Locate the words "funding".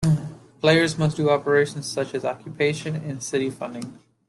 3.51-3.99